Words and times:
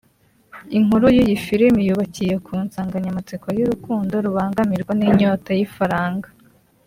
Inkuru 0.77 1.05
y’iyi 1.15 1.35
filimi 1.45 1.81
yubakiye 1.89 2.35
ku 2.45 2.53
nsanganyamatsiko 2.65 3.47
y’urukundo 3.57 4.13
rubangamirwa 4.25 4.91
n’inyota 4.95 5.49
y’ifaranga 5.59 6.29